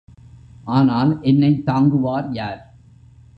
ஆனால் 0.67 1.11
என்னைத் 1.21 1.65
தாங்குவார் 1.65 2.27
யார்? 2.31 2.61